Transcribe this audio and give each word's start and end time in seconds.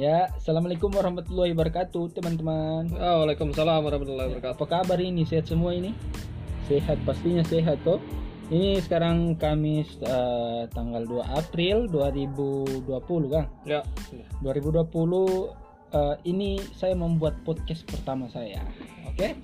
Ya, 0.00 0.32
assalamualaikum 0.32 0.88
warahmatullahi 0.96 1.52
wabarakatuh, 1.52 2.16
teman-teman. 2.16 2.88
Ah, 2.96 3.20
Waalaikumsalam 3.20 3.84
warahmatullahi 3.84 4.32
wabarakatuh. 4.32 4.56
Apa 4.56 4.64
kabar 4.64 4.96
ini? 4.96 5.28
Sehat 5.28 5.44
semua 5.44 5.76
ini? 5.76 5.92
Sehat, 6.64 6.96
pastinya 7.04 7.44
sehat 7.44 7.76
toh. 7.84 8.00
Ini 8.48 8.80
sekarang 8.80 9.36
Kamis 9.36 10.00
eh, 10.00 10.62
tanggal 10.72 11.04
2 11.04 11.20
April 11.36 11.84
2020, 11.92 12.88
Kang. 13.28 13.48
Ya. 13.68 13.84
2020 14.40 14.88
eh, 15.92 16.16
ini 16.24 16.56
saya 16.72 16.96
membuat 16.96 17.36
podcast 17.44 17.84
pertama 17.84 18.24
saya. 18.32 18.64
Oke? 19.04 19.36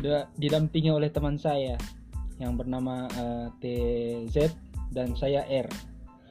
Da- 0.00 0.32
Didampingi 0.40 0.88
oleh 0.88 1.12
teman 1.12 1.36
saya 1.36 1.76
yang 2.40 2.56
bernama 2.56 3.04
eh, 3.12 3.46
TZ 3.60 4.48
dan 4.96 5.12
saya 5.12 5.44
R. 5.44 5.68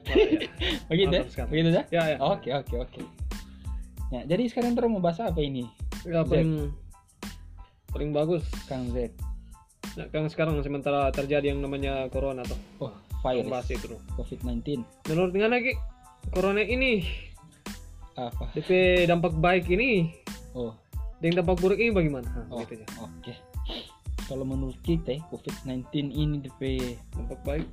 Begitu 0.89 1.13
ya? 1.13 1.21
Mantap 1.21 1.29
sekali. 1.29 1.49
Begitu 1.53 1.69
ya? 1.69 1.83
Ya, 1.93 2.03
ya. 2.15 2.17
Oke, 2.17 2.49
oke, 2.49 2.75
oke. 2.81 3.28
Ya, 4.09 4.25
jadi 4.25 4.49
sekarang 4.49 4.73
terus 4.73 4.89
mau 4.89 5.01
bahas 5.01 5.21
apa 5.21 5.37
ini, 5.37 5.69
Ya, 6.01 6.25
paling 6.25 6.73
paling 7.93 8.09
bagus. 8.09 8.41
Kang 8.65 8.89
Z? 8.89 9.13
Nah, 9.97 10.05
kan 10.09 10.25
sekarang 10.29 10.57
sementara 10.65 11.09
terjadi 11.13 11.53
yang 11.53 11.61
namanya 11.61 12.09
corona 12.09 12.41
tuh. 12.45 12.57
Oh, 12.81 12.93
Bahas 13.19 13.67
virus 13.67 13.75
itu 13.75 13.85
tuh. 13.93 14.01
COVID-19. 14.15 14.81
Menurut 15.11 15.33
ngana 15.35 15.59
Ki, 15.59 15.75
corona 16.31 16.63
ini 16.63 17.03
Apa? 18.15 18.51
DP 18.55 19.03
dampak 19.07 19.35
baik 19.39 19.67
ini 19.71 20.11
Oh, 20.55 20.73
dan 21.19 21.35
dampak 21.35 21.59
buruk 21.59 21.79
ini 21.79 21.91
bagaimana? 21.91 22.27
Nah, 22.31 22.47
oh, 22.51 22.63
gitu 22.65 22.79
aja. 22.79 22.87
oke. 23.03 23.33
Kalau 24.25 24.45
menurut 24.45 24.77
kita, 24.85 25.17
COVID-19 25.33 26.13
ini 26.13 26.35
DP 26.41 26.95
Dampak 27.17 27.39
baik. 27.45 27.67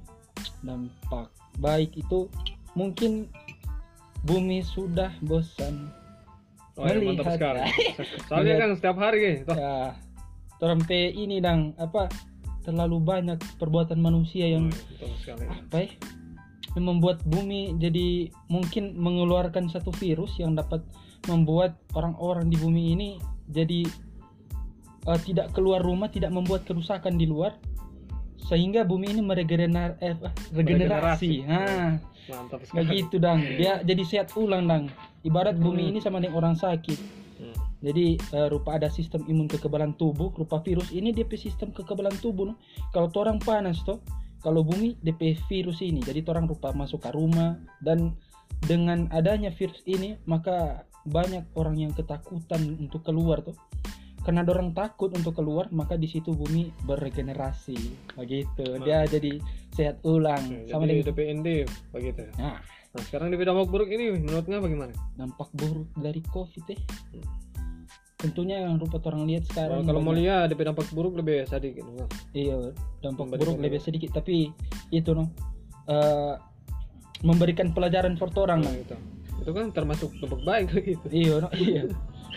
dampak 0.64 1.28
baik 1.60 1.94
itu 1.96 2.28
mungkin 2.74 3.28
bumi 4.24 4.64
sudah 4.64 5.12
bosan 5.24 5.92
Oh, 6.76 6.84
ya, 6.84 6.92
mantap 7.00 7.24
Melihat. 7.24 7.34
sekali. 7.40 7.60
Soalnya 8.28 8.54
kan 8.56 8.70
setiap 8.76 8.96
hari 8.96 9.18
Ki, 9.18 9.32
toh. 9.44 9.56
ya 9.56 9.96
sampai 10.56 11.12
ini 11.12 11.36
dang 11.36 11.76
apa 11.76 12.08
terlalu 12.64 12.96
banyak 12.98 13.36
perbuatan 13.60 14.00
manusia 14.00 14.48
yang 14.48 14.72
Oh, 15.04 15.12
sekali. 15.20 15.44
apa 15.44 15.76
ya 15.84 15.88
yang 16.72 16.84
membuat 16.92 17.20
bumi 17.24 17.76
jadi 17.76 18.28
mungkin 18.48 18.96
mengeluarkan 18.96 19.68
satu 19.68 19.92
virus 19.92 20.36
yang 20.36 20.52
dapat 20.52 20.80
membuat 21.28 21.76
orang-orang 21.92 22.48
di 22.48 22.56
bumi 22.56 22.92
ini 22.92 23.08
jadi 23.48 23.84
eh, 25.06 25.20
tidak 25.24 25.52
keluar 25.52 25.80
rumah 25.80 26.08
tidak 26.08 26.32
membuat 26.32 26.64
kerusakan 26.64 27.16
di 27.16 27.24
luar 27.24 27.56
sehingga 28.38 28.82
bumi 28.82 29.10
ini 29.10 29.20
meregenerar 29.20 29.96
eh, 29.98 30.12
apa, 30.12 30.30
regenerasi 30.52 30.54
Meregenerasi. 30.54 31.32
nah 31.44 31.96
Mantap 32.26 32.60
sekali. 32.62 32.78
begitu 32.82 33.16
dang 33.16 33.40
dia 33.40 33.80
jadi 33.80 34.02
sehat 34.02 34.28
ulang 34.34 34.66
dang 34.66 34.84
ibarat 35.22 35.56
bumi 35.56 35.86
Hmm. 35.86 35.90
ini 35.94 35.98
sama 35.98 36.18
dengan 36.18 36.36
orang 36.36 36.54
sakit 36.54 36.98
Hmm. 37.36 37.52
jadi 37.80 38.16
eh, 38.16 38.48
rupa 38.48 38.74
ada 38.74 38.88
sistem 38.88 39.20
imun 39.24 39.44
kekebalan 39.44 39.92
tubuh, 39.92 40.32
rupa 40.32 40.58
virus 40.60 40.88
ini 40.90 41.12
DP 41.12 41.36
sistem 41.36 41.68
kekebalan 41.68 42.16
tubuh. 42.18 42.48
no. 42.48 42.54
Kalau 42.90 43.12
orang 43.14 43.36
panas 43.38 43.84
toh, 43.84 44.00
kalau 44.40 44.64
bumi 44.64 44.96
DP 44.98 45.36
virus 45.44 45.78
ini. 45.80 46.00
Jadi 46.00 46.24
orang 46.24 46.46
rupa 46.46 46.72
masuk 46.72 47.04
ke 47.04 47.12
rumah 47.12 47.60
dan 47.78 48.16
dengan 48.64 49.04
adanya 49.12 49.52
virus 49.52 49.84
ini 49.84 50.16
maka 50.24 50.82
banyak 51.04 51.44
orang 51.54 51.76
yang 51.76 51.92
ketakutan 51.92 52.80
untuk 52.80 53.04
keluar 53.04 53.44
tuh. 53.44 53.52
Karena 54.26 54.42
orang 54.42 54.74
takut 54.74 55.14
untuk 55.14 55.38
keluar, 55.38 55.70
maka 55.70 55.94
di 55.94 56.10
situ 56.10 56.34
bumi 56.34 56.74
beregenerasi. 56.82 57.78
Begitu. 58.18 58.66
Dia 58.82 59.06
jadi 59.06 59.38
sehat 59.70 60.02
ulang. 60.02 60.42
Hmm, 60.42 60.66
Sama 60.66 60.82
Jadi 60.82 60.90
dengan 60.98 61.06
DPND 61.06 61.48
begitu. 61.94 62.26
Nah, 62.36 62.58
Nah, 62.96 63.04
sekarang 63.04 63.28
DP 63.28 63.44
dampak 63.44 63.68
buruk 63.68 63.92
ini 63.92 64.08
menurutnya 64.08 64.56
bagaimana? 64.56 64.88
dampak 65.14 65.52
buruk 65.52 65.84
dari 65.94 66.24
Covid 66.24 66.64
eh. 66.72 66.80
Hmm. 67.12 67.28
Tentunya 68.16 68.64
yang 68.64 68.80
rupa 68.80 68.96
orang 69.04 69.28
lihat 69.28 69.44
sekarang 69.44 69.84
Kalau, 69.84 69.92
kalau 69.92 70.00
mau 70.00 70.16
lihat 70.16 70.48
DP 70.48 70.64
dampak 70.64 70.88
buruk 70.96 71.12
lebih 71.12 71.44
sedikit. 71.44 71.84
Iya, 72.32 72.72
dampak 73.04 73.36
buruk 73.36 73.60
lebih- 73.60 73.84
sedikit 73.84 74.16
tapi 74.16 74.48
itu 74.88 75.12
no 75.12 75.28
eh, 75.86 76.34
memberikan 77.20 77.76
pelajaran 77.76 78.16
for 78.16 78.32
orang 78.40 78.64
Nah, 78.64 78.72
no. 78.72 78.80
itu. 78.80 78.96
Itu 79.44 79.50
kan 79.52 79.68
termasuk 79.76 80.16
dampak 80.16 80.40
baik 80.42 80.66
gitu. 80.88 81.06
Iya, 81.12 81.34
no, 81.44 81.48
iya. 81.52 81.82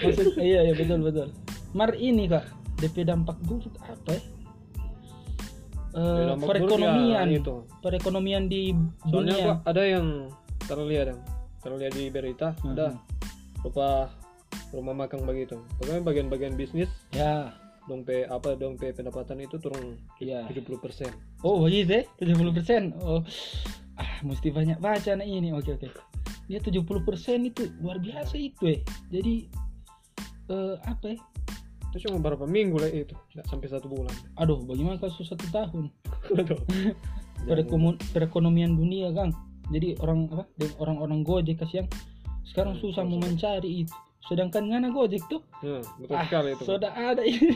Maksud 0.03 0.35
iya 0.37 0.59
iya 0.67 0.73
betul 0.75 0.99
betul. 1.01 1.27
Mar 1.71 1.93
ini 1.93 2.25
Kak, 2.25 2.45
DP 2.77 3.05
dampak 3.05 3.37
buruk 3.43 3.69
apa 3.79 4.09
ya? 4.09 4.21
Dampak 5.91 6.37
buruk 6.37 6.47
perekonomian, 6.47 7.25
ya 7.27 7.39
itu. 7.39 7.55
perekonomian 7.81 8.43
di 8.45 8.73
Soalnya 9.03 9.33
dunia. 9.35 9.45
Pak, 9.47 9.57
ada 9.67 9.83
yang 9.83 10.07
terlihat 10.61 11.05
yang 11.09 11.19
terlihat 11.59 11.93
di 11.93 12.03
berita 12.07 12.47
Mhm. 12.61 12.71
ada 12.73 12.87
rupa 13.59 14.09
rumah 14.69 14.95
makan 14.95 15.25
begitu. 15.25 15.57
Pokoknya 15.77 16.01
bagian-bagian 16.01 16.53
bisnis 16.53 16.87
Ya, 17.11 17.51
dong 17.85 18.05
pe 18.05 18.23
apa 18.23 18.53
dong 18.53 18.77
pe 18.77 18.93
pendapatan 18.93 19.41
itu 19.41 19.57
turun 19.57 19.97
Iya. 20.21 20.45
70%. 20.45 21.09
oh 21.41 21.65
begitu 21.65 21.89
ya, 21.91 22.03
70%. 22.17 22.93
Oh, 23.01 23.25
ah 23.95 24.11
mesti 24.21 24.49
banyak 24.49 24.77
baca 24.77 25.11
nah 25.13 25.25
ini. 25.25 25.51
Oke 25.51 25.73
oke. 25.73 25.89
Dia 26.45 26.57
70% 26.57 27.45
itu 27.45 27.65
luar 27.77 27.97
biasa 27.97 28.37
itu 28.37 28.63
eh. 28.69 28.79
Jadi 29.09 29.49
eh, 30.47 30.75
apa 30.79 31.05
ya? 31.07 31.19
Itu 31.89 32.05
cuma 32.05 32.21
berapa 32.21 32.43
minggu 32.43 32.77
lah 32.77 32.87
itu, 32.87 33.17
nggak 33.33 33.45
sampai 33.45 33.67
satu 33.67 33.87
bulan. 33.87 34.13
Aduh, 34.37 34.61
bagaimana 34.61 34.97
kalau 34.97 35.13
satu 35.15 35.45
tahun? 35.49 35.89
Aduh. 36.33 36.59
Perekomun- 37.39 37.95
perekonomian 38.11 38.75
dunia 38.75 39.15
kang 39.15 39.31
jadi 39.71 39.95
orang 40.03 40.27
apa 40.27 40.43
orang-orang 40.75 41.23
gojek 41.23 41.55
kasihan 41.55 41.87
sekarang 42.43 42.75
Hmm, 42.75 42.83
susah 42.83 43.07
mau 43.07 43.15
mencari 43.15 43.87
itu 43.87 43.95
sedangkan 44.27 44.67
ngana 44.67 44.91
gojek 44.91 45.23
tuh 45.31 45.39
Ya, 45.63 45.79
betul 45.95 46.19
ah, 46.19 46.27
sekali 46.27 46.49
itu. 46.51 46.63
sudah 46.67 46.91
ada 46.91 47.23
ini 47.31 47.47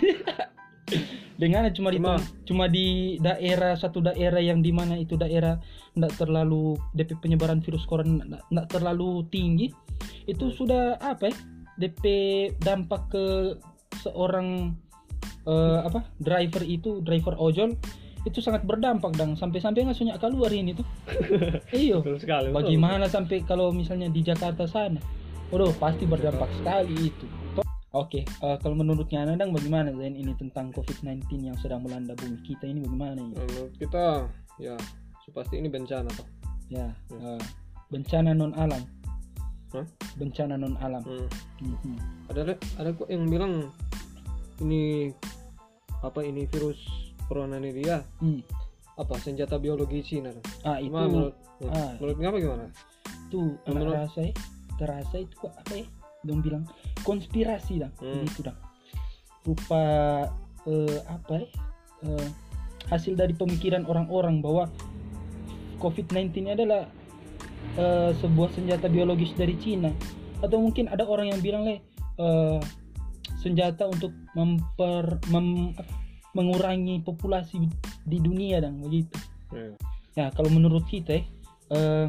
dengan 1.36 1.68
cuma 1.74 1.90
di 1.90 2.00
Cuma- 2.00 2.24
cuma 2.46 2.66
di 2.68 2.88
daerah 3.20 3.76
satu 3.76 4.00
daerah 4.00 4.40
yang 4.40 4.62
di 4.62 4.72
mana 4.72 4.96
itu 4.96 5.18
daerah 5.18 5.60
tidak 5.92 6.14
terlalu 6.16 6.80
DP 6.94 7.20
penyebaran 7.20 7.60
virus 7.60 7.84
corona 7.84 8.40
tidak 8.40 8.68
terlalu 8.70 9.28
tinggi 9.28 9.68
itu 10.24 10.48
Hmm. 10.48 10.56
sudah 10.56 10.84
apa 10.96 11.28
ya 11.28 11.36
DP 11.76 12.04
dampak 12.56 13.10
ke 13.10 13.26
seorang 14.04 14.76
eh, 15.48 15.80
apa 15.84 16.04
driver 16.20 16.64
itu 16.64 17.00
driver 17.00 17.36
ojol 17.40 17.76
itu 18.24 18.40
sangat 18.40 18.64
berdampak 18.64 19.12
dong 19.20 19.36
sampai-sampai 19.36 19.84
nggak 19.84 20.00
sunyak 20.00 20.18
keluar 20.20 20.48
ini 20.52 20.72
tuh 20.72 20.88
iyo 21.76 22.00
betul. 22.00 22.56
bagaimana 22.56 23.12
sampai 23.12 23.44
kalau 23.44 23.72
misalnya 23.76 24.08
di 24.12 24.24
Jakarta 24.24 24.64
sana 24.68 25.00
Waduh 25.52 25.70
pasti 25.78 26.08
berdampak 26.10 26.50
sekali 26.58 27.12
itu 27.14 27.28
oke 27.94 28.20
eh, 28.24 28.58
kalau 28.64 28.76
menurutnya 28.80 29.28
Anandang 29.28 29.52
bagaimana 29.52 29.92
Zain 29.94 30.16
ini 30.16 30.34
tentang 30.40 30.72
COVID-19 30.72 31.30
yang 31.52 31.58
sedang 31.60 31.84
melanda 31.84 32.16
bumi 32.16 32.40
kita 32.48 32.64
ini 32.66 32.80
bagaimana 32.82 33.20
ini 33.20 33.36
Menurut 33.36 33.74
kita 33.78 34.28
ya 34.58 34.76
pasti 35.34 35.56
ini 35.60 35.68
bencana 35.68 36.10
toh. 36.16 36.28
ya 36.72 36.88
eh, 37.12 37.42
bencana 37.92 38.32
non 38.34 38.56
alam 38.56 38.82
Hah? 39.76 39.86
bencana 40.16 40.56
non 40.56 40.78
alam 40.80 41.04
Hmm. 41.04 41.28
Mhm. 41.64 41.96
Ada 42.34 42.56
ada 42.80 42.90
kok 42.92 43.08
yang 43.08 43.28
bilang 43.32 43.72
ini 44.60 45.10
apa 46.00 46.20
ini 46.22 46.46
virus 46.46 46.78
corona 47.26 47.58
ini 47.58 47.72
dia 47.74 48.04
Hmm. 48.20 48.44
apa 48.94 49.18
senjata 49.18 49.58
biologi 49.58 50.04
Cina. 50.04 50.30
ah 50.62 50.78
itu 50.78 50.92
Cuma 50.92 51.08
menurut 51.08 51.36
menurut, 51.58 51.74
ah. 51.74 51.92
menurut 51.98 52.18
ngapa 52.20 52.38
gimana? 52.38 52.66
itu 53.24 53.40
anak 53.64 53.74
Menurut- 53.74 53.98
rasa 53.98 54.20
ya 54.22 54.34
terasa 54.76 55.16
itu 55.18 55.36
apa 55.44 55.74
ya 55.74 55.86
dong 56.22 56.40
bilang 56.40 56.64
konspirasi 57.02 57.82
dah 57.82 57.92
Hmm. 57.98 58.22
begitu 58.22 58.46
dah 58.46 58.58
rupa 59.42 59.82
eh, 60.64 61.00
apa 61.06 61.34
ya 61.36 61.48
eh, 62.04 62.28
hasil 62.88 63.16
dari 63.16 63.34
pemikiran 63.34 63.84
orang-orang 63.84 64.40
bahwa 64.40 64.70
COVID-19 65.80 66.32
ini 66.38 66.50
adalah 66.54 66.88
eh, 67.76 68.12
sebuah 68.14 68.50
senjata 68.52 68.86
biologis 68.88 69.34
dari 69.34 69.58
Cina 69.58 69.90
atau 70.40 70.60
mungkin 70.60 70.88
ada 70.88 71.04
orang 71.04 71.32
yang 71.32 71.40
bilang 71.40 71.64
leh 71.64 71.80
eh, 72.18 72.60
senjata 73.44 73.86
untuk 73.92 74.16
memper 74.34 75.20
mem- 75.30 75.76
mengurangi 76.34 77.04
populasi 77.04 77.68
di 78.08 78.18
dunia 78.18 78.64
dan 78.64 78.80
begitu 78.80 79.14
Ya. 79.54 79.70
Ya, 80.14 80.26
kalau 80.34 80.50
menurut 80.50 80.86
kita, 80.90 81.22
eh, 81.70 82.06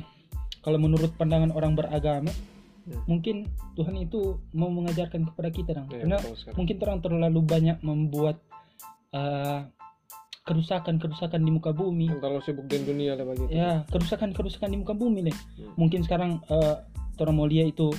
kalau 0.65 0.79
menurut 0.81 1.13
pandangan 1.17 1.53
orang 1.53 1.77
beragama, 1.77 2.33
Hmm. 2.85 3.01
mungkin 3.09 3.49
Tuhan 3.77 3.97
itu 3.97 4.41
mau 4.53 4.69
mengajarkan 4.69 5.29
kepada 5.33 5.49
kita, 5.49 5.71
dong. 5.73 5.89
Ya, 5.89 6.05
karena 6.05 6.19
mungkin 6.53 6.77
terang 6.77 7.01
terlalu 7.01 7.41
banyak 7.45 7.81
membuat 7.85 8.41
eh, 9.15 9.61
kerusakan-kerusakan 10.45 11.39
di 11.41 11.51
muka 11.55 11.71
bumi. 11.71 12.11
Yang 12.11 12.21
terlalu 12.21 12.43
sibuk 12.43 12.67
dengan 12.67 12.85
dunia 12.91 13.13
lah 13.15 13.25
begitu. 13.31 13.51
Ya, 13.55 13.73
kerusakan-kerusakan 13.89 14.75
di 14.75 14.79
muka 14.83 14.93
bumi 14.93 15.31
nih. 15.31 15.37
Hmm. 15.37 15.73
Mungkin 15.79 16.01
sekarang 16.05 16.43
eh, 16.51 16.77
orang 17.23 17.37
mau 17.39 17.47
lihat 17.47 17.73
itu 17.73 17.95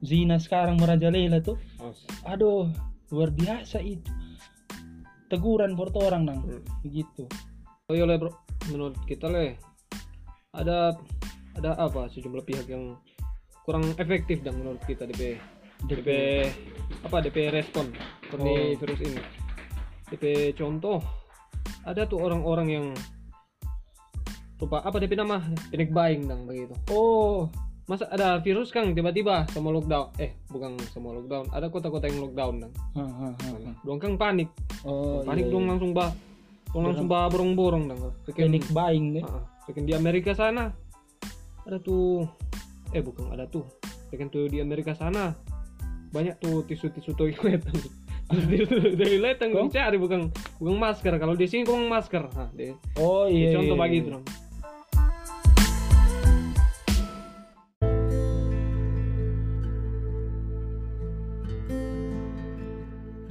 zina 0.00 0.36
sekarang 0.40 0.80
merajalela 0.80 1.40
tuh. 1.40 1.56
Oh, 1.80 1.92
Aduh, 2.28 2.68
luar 3.12 3.30
biasa 3.32 3.80
itu. 3.84 4.10
Teguran 5.30 5.78
buat 5.78 5.94
orang, 5.94 6.26
dong. 6.26 6.40
hmm. 6.42 6.62
Begitu. 6.82 7.24
Oh 7.90 7.94
iya 7.94 8.06
bro, 8.06 8.30
menurut 8.70 8.94
kita 9.06 9.26
le 9.26 9.58
ada 10.54 10.94
ada 11.58 11.70
apa 11.74 12.06
sejumlah 12.10 12.46
pihak 12.46 12.70
yang 12.70 12.94
kurang 13.66 13.82
efektif 13.98 14.42
dan 14.46 14.58
menurut 14.62 14.78
kita 14.86 15.06
DP 15.10 15.38
DP 15.90 16.08
apa 17.06 17.22
DP 17.22 17.50
respon 17.50 17.90
Oh. 18.30 18.46
di 18.46 18.78
virus 18.78 19.00
ini 19.02 19.18
DP 20.06 20.54
contoh 20.54 21.02
ada 21.82 22.06
tuh 22.06 22.22
orang-orang 22.22 22.68
yang 22.70 22.86
lupa 24.62 24.86
apa 24.86 25.02
DP 25.02 25.18
nama 25.18 25.42
panic 25.74 25.90
buying 25.90 26.30
dan 26.30 26.46
begitu 26.46 26.78
oh 26.94 27.50
masa 27.90 28.06
ada 28.06 28.38
virus 28.38 28.70
kang? 28.70 28.94
Tiba-tiba 28.94 29.50
semua 29.50 29.74
lockdown. 29.74 30.14
Eh 30.22 30.38
bukan 30.46 30.78
semua 30.94 31.18
lockdown. 31.18 31.50
Ada 31.50 31.66
kota-kota 31.66 32.06
yang 32.06 32.22
lockdown 32.30 32.70
ha. 32.70 33.34
dong 33.82 33.98
kang 33.98 34.14
panik. 34.14 34.46
Oh 34.86 35.26
panik 35.26 35.50
iya, 35.50 35.52
dong 35.52 35.66
iya. 35.66 35.70
langsung 35.74 35.90
bah 35.90 36.14
dong 36.70 36.86
langsung 36.86 37.10
bah 37.10 37.26
borong-borong 37.26 37.90
dong 37.90 38.14
Sekian- 38.22 38.46
panic 38.46 38.64
buying 38.70 39.18
deh 39.18 39.26
Ah, 39.26 39.42
Sekian 39.66 39.90
di 39.90 39.94
Amerika 39.98 40.30
sana. 40.38 40.70
Ada 41.66 41.82
tuh 41.82 42.30
eh 42.94 43.02
bukan 43.02 43.34
ada 43.34 43.50
tuh. 43.50 43.66
Sekian 44.14 44.30
tuh 44.30 44.46
di 44.46 44.62
Amerika 44.62 44.94
sana. 44.94 45.34
Banyak 46.14 46.38
tuh 46.38 46.62
tisu-tisu 46.70 47.10
toilet 47.18 47.58
toilet 49.02 49.38
yang 49.42 49.66
dicari 49.66 49.98
bukan 49.98 50.30
bukan 50.62 50.74
masker. 50.78 51.18
Kalau 51.18 51.34
di 51.34 51.50
sini 51.50 51.66
kok 51.66 51.74
masker? 51.74 52.22
Nah, 52.30 52.50
di, 52.54 52.70
oh 53.02 53.26
di 53.26 53.50
iya 53.50 53.58
contoh 53.58 53.74
iya, 53.74 53.82
begitu 53.82 54.10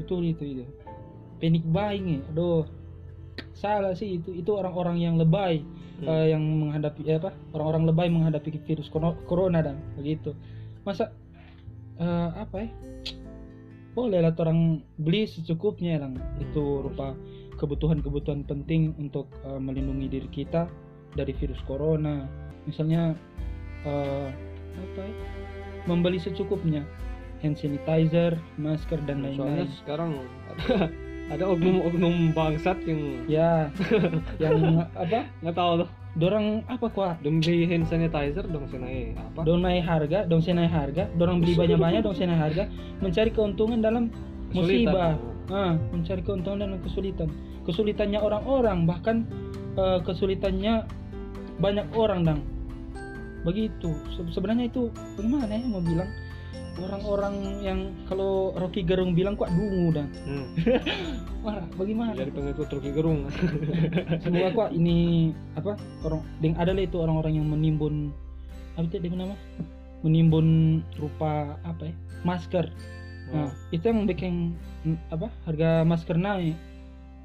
betul 0.09 0.25
itu 0.25 0.43
itu. 0.57 0.65
Panic 1.37 1.61
buying 1.69 2.17
ya 2.17 2.21
aduh. 2.33 2.65
Salah 3.53 3.93
sih 3.93 4.17
itu 4.17 4.33
itu 4.33 4.49
orang-orang 4.57 4.97
yang 4.97 5.21
lebay 5.21 5.61
Hmm. 5.99 6.07
eh, 6.07 6.25
yang 6.31 6.39
menghadapi 6.39 7.11
eh, 7.11 7.19
apa 7.19 7.35
orang-orang 7.51 7.83
lebay 7.91 8.07
menghadapi 8.07 8.55
virus 8.63 8.87
corona 9.27 9.59
dan 9.59 9.83
begitu. 9.99 10.31
Masa 10.87 11.11
eh, 11.99 12.29
apa 12.39 12.55
ya? 12.63 12.71
Boleh 13.91 14.23
lah 14.23 14.31
orang 14.39 14.79
beli 14.95 15.27
secukupnya 15.27 15.99
lang. 15.99 16.15
Itu 16.39 16.87
rupa 16.87 17.19
kebutuhan-kebutuhan 17.59 18.47
penting 18.47 18.95
untuk 18.95 19.27
eh, 19.43 19.59
melindungi 19.59 20.07
diri 20.07 20.29
kita 20.31 20.71
dari 21.19 21.35
virus 21.35 21.59
corona. 21.67 22.31
Misalnya 22.63 23.11
eh, 23.83 24.29
apa 24.79 24.99
ya? 25.03 25.13
Membeli 25.83 26.15
secukupnya 26.15 26.87
hand 27.39 27.55
sanitizer 27.55 28.35
masker 28.55 28.99
dan 29.07 29.23
soalnya 29.23 29.63
lain-lain. 29.65 29.77
sekarang 29.79 30.11
ada 30.49 30.75
ada 31.33 31.43
oknum-oknum 31.45 32.33
bangsat 32.33 32.81
yang 32.89 33.01
ya. 33.29 33.69
Yang 34.43 34.81
apa? 34.97 35.29
Nggak 35.45 35.55
tahu 35.55 35.73
tuh. 35.85 35.89
Dorang 36.17 36.65
apa 36.65 36.89
kuah 36.89 37.13
demi 37.21 37.69
hand 37.69 37.85
sanitizer 37.85 38.49
dong 38.49 38.65
senai 38.73 39.13
apa? 39.13 39.45
Dong 39.45 39.61
naik 39.61 39.85
harga 39.85 40.25
dong 40.25 40.41
saya 40.41 40.57
naik 40.57 40.73
harga. 40.73 41.03
Dorang 41.15 41.37
beli 41.39 41.53
banyak-banyak 41.53 42.01
dong 42.01 42.17
saya 42.17 42.33
naik 42.33 42.41
harga. 42.49 42.63
Mencari 42.99 43.29
keuntungan 43.29 43.79
dalam 43.79 44.09
musibah. 44.49 45.15
Ah, 45.53 45.77
mencari 45.93 46.21
keuntungan 46.25 46.65
dalam 46.65 46.81
kesulitan. 46.81 47.29
Kesulitannya 47.63 48.17
orang-orang 48.17 48.89
bahkan 48.89 49.29
eh, 49.77 50.01
kesulitannya 50.01 50.89
banyak 51.61 51.85
orang 51.93 52.25
dong 52.25 52.41
begitu. 53.45 53.93
Se- 54.11 54.33
sebenarnya 54.33 54.67
itu 54.67 54.89
bagaimana 55.15 55.53
ya 55.53 55.63
mau 55.69 55.79
bilang 55.79 56.09
orang-orang 56.85 57.35
yang 57.63 57.79
kalau 58.07 58.55
Rocky 58.55 58.85
Gerung 58.85 59.17
bilang 59.17 59.35
kok 59.35 59.51
dungu 59.51 59.91
dan 59.95 60.07
hmm. 60.25 60.45
wah 61.45 61.59
bagaimana? 61.75 62.15
Jadi 62.15 62.31
pengikut 62.31 62.67
Rocky 62.69 62.91
Gerung. 62.91 63.27
Semoga 64.23 64.49
kok 64.53 64.69
ini 64.75 65.31
apa 65.55 65.75
orang 66.05 66.21
deng 66.43 66.55
ada 66.55 66.71
lah 66.71 66.83
itu 66.83 66.97
orang-orang 66.99 67.33
yang 67.39 67.47
menimbun 67.47 68.13
apa 68.75 68.85
itu 68.87 68.97
dengan 68.99 69.29
nama? 69.29 69.35
Menimbun 70.05 70.79
rupa 70.99 71.59
apa 71.67 71.91
ya 71.91 71.95
masker. 72.23 72.65
Nah 73.29 73.51
itu 73.69 73.83
yang 73.83 74.07
bikin 74.09 74.57
mm, 74.85 74.97
apa 75.13 75.27
harga 75.45 75.83
masker 75.85 76.15
naik. 76.15 76.57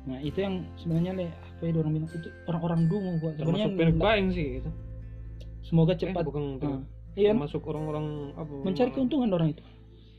Nah 0.05 0.19
itu 0.21 0.39
yang 0.43 0.69
sebenarnya 0.77 1.13
le 1.17 1.27
apa 1.33 1.63
ya 1.65 1.73
orang 1.81 1.93
bilang 1.97 2.11
itu 2.13 2.29
orang-orang 2.51 2.81
dungu 2.91 3.13
kok 3.23 3.33
sebenarnya 3.41 3.67
termasuk 3.73 4.33
sih 4.35 4.49
itu. 4.63 4.71
Semoga 5.65 5.97
eh, 5.97 5.99
cepat 5.99 6.23
bukan 6.29 6.61
Ah, 6.61 6.81
iya. 7.15 7.31
Termasuk 7.33 7.63
orang-orang 7.65 8.07
apa 8.35 8.53
mencari 8.63 8.91
keuntungan 8.91 9.31
orang 9.31 9.49
itu. 9.53 9.63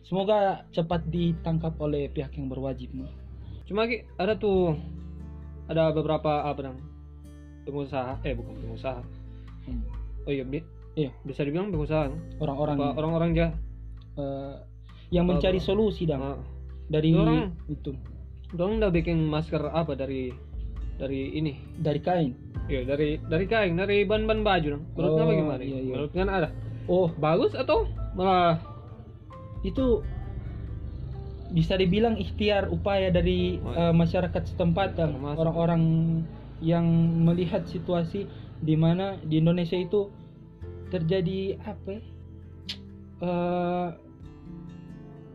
Semoga 0.01 0.63
cepat 0.69 1.01
ditangkap 1.07 1.73
oleh 1.77 2.07
pihak 2.07 2.33
yang 2.33 2.47
berwajib. 2.47 2.93
Cuma 3.65 3.89
ada 4.15 4.33
tuh 4.35 4.77
ada 5.65 5.89
beberapa 5.89 6.45
apa 6.45 6.61
namanya 6.61 6.85
pengusaha 7.63 8.21
eh 8.21 8.33
bukan 8.33 8.53
pengusaha. 8.59 9.01
Hmm. 9.65 9.81
oh 10.23 10.31
iya 10.31 10.45
bi 10.45 10.61
Iya. 10.95 11.11
bisa 11.23 11.41
dibilang 11.41 11.73
pengusaha. 11.73 12.07
Orang-orang. 12.39 12.77
Apa 12.77 12.95
orang-orang 12.95 13.29
ya? 13.35 13.47
Eh, 14.15 14.55
yang 15.11 15.27
mencari 15.27 15.59
Apa? 15.59 15.67
solusi 15.67 16.07
dan 16.07 16.21
Ah, 16.23 16.39
dari 16.87 17.11
Orang- 17.11 17.51
itu. 17.67 17.91
dong 18.53 18.79
udah 18.79 18.87
bikin 18.87 19.19
masker 19.19 19.59
apa 19.67 19.91
dari 19.91 20.31
dari 20.95 21.33
ini? 21.35 21.57
Dari 21.75 21.99
kain. 21.99 22.31
Ya 22.71 22.81
dari 22.81 23.19
dari 23.19 23.45
kain 23.45 23.75
dari 23.75 24.05
ban-ban 24.07 24.39
baju 24.41 24.67
dong 24.71 24.83
menurut 24.95 25.11
Oh, 25.19 25.27
gimana? 25.27 25.61
iya, 25.61 25.77
iya. 25.77 25.93
menurut 25.93 26.11
kan 26.13 26.29
ada 26.31 26.49
oh 26.87 27.09
bagus 27.17 27.53
atau 27.57 27.89
malah 28.13 28.61
itu 29.65 30.05
bisa 31.53 31.77
dibilang 31.77 32.17
ikhtiar 32.17 32.69
upaya 32.69 33.13
dari 33.13 33.57
eh, 33.61 33.93
masyarakat 33.93 34.55
setempat 34.55 34.97
dan 34.97 35.17
orang-orang 35.21 35.83
yang 36.63 36.85
melihat 37.21 37.67
situasi 37.67 38.25
di 38.63 38.75
mana 38.79 39.19
di 39.21 39.43
Indonesia 39.43 39.75
itu 39.75 40.09
terjadi 40.89 41.59
apa 41.65 41.95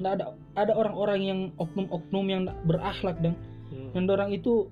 nggak 0.01 0.13
ada 0.17 0.25
ada 0.57 0.73
orang-orang 0.77 1.21
yang 1.21 1.41
oknum-oknum 1.59 2.27
yang 2.29 2.43
berakhlak 2.65 3.19
dan 3.21 3.35
Hmm. 3.71 3.95
dan 3.95 4.05
orang 4.11 4.31
itu 4.35 4.67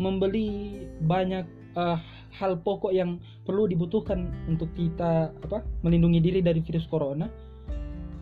membeli 0.00 0.80
banyak 1.04 1.44
eh, 1.76 1.98
hal 2.40 2.60
pokok 2.64 2.92
yang 2.92 3.20
perlu 3.48 3.64
dibutuhkan 3.64 4.28
untuk 4.44 4.68
kita 4.76 5.32
apa 5.32 5.64
melindungi 5.80 6.20
diri 6.20 6.44
dari 6.44 6.60
virus 6.60 6.84
corona. 6.84 7.24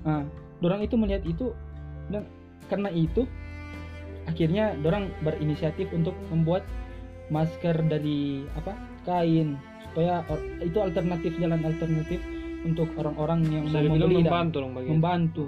Nah, 0.06 0.22
orang 0.62 0.86
itu 0.86 0.94
melihat 0.94 1.26
itu 1.26 1.50
dan 2.06 2.30
karena 2.70 2.86
itu 2.88 3.26
akhirnya 4.24 4.78
orang 4.86 5.10
berinisiatif 5.20 5.90
untuk 5.90 6.14
membuat 6.30 6.62
masker 7.26 7.74
dari 7.90 8.46
apa 8.54 8.78
kain 9.02 9.58
supaya 9.90 10.22
or- 10.30 10.46
itu 10.62 10.78
alternatif 10.78 11.34
jalan 11.42 11.58
alternatif 11.58 12.22
untuk 12.62 12.86
orang-orang 12.94 13.42
yang 13.50 13.62
bisa 13.66 13.82
mau 13.82 13.98
membeli 13.98 14.22
dan 14.22 14.30
membantu 14.30 14.56
dong 14.62 14.72
bagi 14.74 14.88
membantu. 14.88 15.44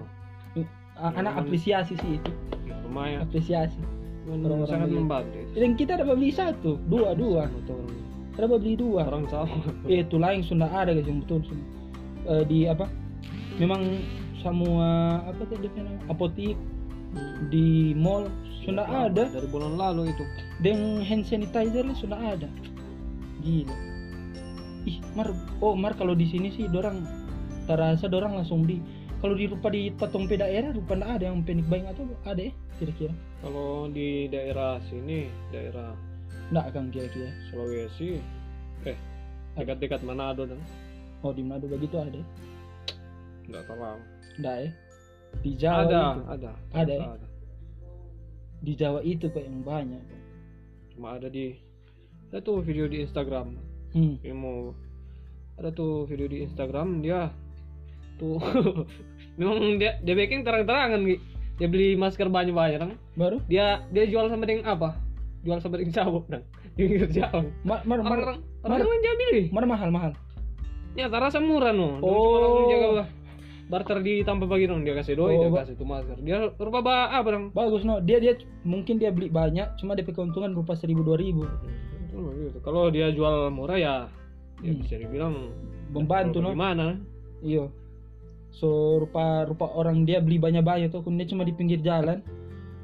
A- 0.98 1.14
Anak 1.14 1.46
apresiasi 1.46 1.94
sih 1.94 2.18
itu, 2.18 2.32
Ya, 2.66 2.74
lumayan 2.82 3.22
apresiasi. 3.22 3.78
Orang-orang 4.26 4.66
sangat 4.66 4.88
membantu 4.90 5.36
itu. 5.38 5.54
Dan 5.54 5.70
kita 5.78 5.92
dapat 5.94 6.14
beli 6.18 6.34
satu, 6.34 6.74
dua, 6.90 7.14
dua. 7.14 7.46
Dapat 8.38 8.58
beli 8.62 8.74
dua. 8.78 9.10
orang 9.10 9.26
sama 9.26 9.50
Eh, 9.90 10.06
itu 10.06 10.16
lain 10.16 10.46
sudah 10.46 10.70
ada 10.70 10.94
guys 10.94 11.06
yang 11.10 11.20
betul. 11.26 11.42
Eh, 12.28 12.44
di 12.46 12.70
apa? 12.70 12.86
Memang 13.58 13.82
semua 14.38 15.20
apa 15.26 15.42
tadi 15.50 15.66
apotik 16.06 16.54
di 17.50 17.96
mall 17.98 18.30
sudah 18.62 18.84
Lama, 18.84 19.08
ada 19.10 19.24
dari 19.32 19.48
bulan 19.48 19.74
lalu 19.80 20.12
itu 20.12 20.24
dan 20.62 21.02
hand 21.02 21.26
sanitizer 21.26 21.82
sudah 21.98 22.38
ada. 22.38 22.48
Gila. 23.42 23.76
Ih, 24.86 24.98
Mar, 25.18 25.34
oh 25.58 25.74
Mar 25.74 25.98
kalau 25.98 26.14
di 26.14 26.28
sini 26.30 26.54
sih 26.54 26.70
dorang 26.70 27.02
terasa 27.68 28.08
dorang 28.08 28.38
langsung 28.38 28.64
di 28.64 28.80
kalau 29.18 29.34
di 29.34 29.50
rupa 29.50 29.68
di 29.68 29.90
patung 29.92 30.30
pe 30.30 30.38
daerah 30.38 30.70
rupa 30.70 30.94
ada 30.96 31.26
yang 31.26 31.42
panic 31.42 31.66
buying 31.66 31.84
atau 31.90 32.06
ada 32.24 32.38
ya 32.48 32.52
kira-kira 32.78 33.14
kalau 33.42 33.90
di 33.90 34.30
daerah 34.30 34.78
sini 34.86 35.26
daerah 35.50 35.92
nggak 36.48 36.66
kan 36.72 36.88
kira-kira. 36.88 37.30
Sulawesi? 37.50 38.20
Eh 38.86 38.98
dekat-dekat 39.58 40.06
Manado 40.06 40.46
dong 40.46 40.62
oh 41.26 41.34
di 41.34 41.42
Manado 41.42 41.66
begitu 41.66 41.98
ada 41.98 42.14
ya? 42.14 42.26
nggak 43.50 43.64
terlalu 43.66 44.02
nggak 44.38 44.56
ya? 44.62 44.70
Di 45.42 45.50
Jawa 45.58 45.78
ada 45.84 45.98
itu. 45.98 46.22
ada. 46.30 46.50
Ada 46.72 46.94
ya? 46.94 47.06
ada. 47.18 47.26
Di 48.58 48.72
Jawa 48.74 49.00
itu 49.04 49.26
kok 49.28 49.44
yang 49.44 49.60
banyak. 49.60 50.02
Cuma 50.94 51.18
ada 51.18 51.28
di 51.28 51.58
ada 52.30 52.38
tuh 52.40 52.62
video 52.62 52.86
di 52.86 53.02
Instagram. 53.02 53.58
Hmm. 53.88 54.20
yang 54.20 54.36
mau 54.36 54.76
ada 55.56 55.72
tuh 55.72 56.04
video 56.04 56.28
di 56.28 56.44
Instagram 56.44 57.00
dia 57.00 57.32
tuh 58.20 58.36
memang 59.40 59.80
dia 59.80 59.96
dia 60.04 60.12
bikin 60.12 60.44
terang-terangan 60.44 61.08
Gi. 61.08 61.16
dia 61.56 61.68
beli 61.72 61.96
masker 61.96 62.28
banyak-banyak 62.28 62.84
baru? 63.16 63.40
Dia 63.48 63.80
dia 63.88 64.04
jual 64.04 64.28
sama 64.28 64.44
dengan 64.44 64.68
apa 64.68 65.07
jual 65.46 65.58
dengan 65.62 65.92
cawok 65.94 66.24
dong 66.28 66.44
di 66.74 66.82
pinggir 66.86 67.10
jalan 67.10 67.50
mar 67.62 67.80
mar 67.86 68.00
mar, 68.02 68.18
orang 68.18 68.38
orang 68.66 68.78
orang 68.86 69.16
beli 69.30 69.42
mar 69.50 69.64
mahal 69.66 69.90
mahal. 69.90 70.12
Ya 70.98 71.06
terasa 71.06 71.38
murah 71.38 71.70
no. 71.70 72.02
Dia 72.02 72.10
Oh. 72.10 72.66
jaga 72.70 73.04
barter 73.68 74.00
di 74.00 74.24
tanpa 74.24 74.48
bagi 74.48 74.64
dong 74.66 74.82
dia 74.82 74.96
kasih 74.96 75.14
doi 75.14 75.36
Oh, 75.36 75.40
dia 75.46 75.50
kasih 75.62 75.74
tuh 75.76 75.86
masker. 75.86 76.16
Dia 76.24 76.50
rupa 76.56 76.80
ba 76.80 77.12
apa 77.12 77.28
dong? 77.30 77.44
Bagus 77.52 77.84
no. 77.84 78.00
Dia 78.02 78.18
dia 78.18 78.34
mungkin 78.64 78.96
dia 78.98 79.12
beli 79.12 79.28
banyak 79.28 79.78
cuma 79.78 79.94
DP 79.94 80.10
keuntungan 80.16 80.56
berupa 80.56 80.74
seribu 80.74 81.04
dua 81.04 81.20
ribu. 81.20 81.44
Kalau 82.64 82.90
dia 82.90 83.12
jual 83.14 83.52
murah 83.54 83.78
ya 83.78 83.94
ya 84.58 84.74
Hmm. 84.74 84.82
bisa 84.82 84.98
dibilang 84.98 85.54
membantu 85.94 86.42
no. 86.42 86.50
gimana? 86.50 86.98
Iya. 87.46 87.70
So 88.50 88.98
rupa 88.98 89.46
rupa 89.46 89.70
orang 89.70 90.02
dia 90.02 90.18
beli 90.18 90.40
banyak 90.40 90.64
banyak 90.66 90.88
tuh 90.90 91.04
kemudian 91.06 91.30
cuma 91.30 91.46
di 91.46 91.54
pinggir 91.54 91.78
jalan 91.78 92.24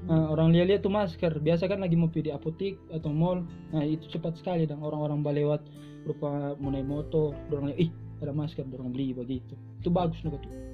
Nah, 0.04 0.28
orang 0.36 0.52
lihat-lihat 0.52 0.84
tuh 0.84 0.92
masker. 0.92 1.32
Biasa 1.40 1.64
kan 1.64 1.80
lagi 1.80 1.96
mau 1.96 2.12
pergi 2.12 2.28
di 2.28 2.32
apotik 2.32 2.76
atau 2.92 3.08
mall. 3.08 3.40
Nah 3.72 3.82
itu 3.84 4.04
cepat 4.12 4.36
sekali 4.36 4.68
dan 4.68 4.84
orang-orang 4.84 5.24
balewat 5.24 5.64
rupa 6.04 6.52
mau 6.60 6.68
naik 6.68 6.84
motor 6.84 7.32
orang 7.48 7.72
lihat 7.72 7.88
ih 7.88 7.90
ada 8.20 8.32
masker 8.36 8.68
orang 8.68 8.92
beli 8.92 9.16
begitu. 9.16 9.56
Itu 9.80 9.88
bagus 9.88 10.20
loh 10.20 10.36
tuh 10.36 10.64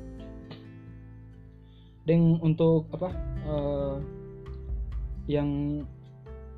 dan 2.08 2.40
untuk 2.40 2.88
apa 2.90 3.12
eh, 3.44 3.96
yang 5.30 5.82